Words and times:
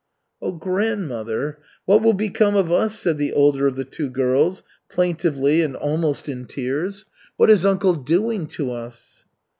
"Oh, 0.41 0.53
grandmother, 0.53 1.59
what 1.85 2.01
will 2.01 2.13
become 2.15 2.55
of 2.55 2.71
us?" 2.71 2.97
said 2.97 3.19
the 3.19 3.33
older 3.33 3.67
of 3.67 3.75
the 3.75 3.85
two 3.85 4.09
girls, 4.09 4.63
plaintively 4.89 5.61
and 5.61 5.75
almost 5.75 6.27
in 6.27 6.45
tears. 6.47 7.05
"What 7.37 7.51
is 7.51 7.67
uncle 7.67 7.93
doing 7.93 8.47
to 8.47 8.71
us?" 8.71 9.27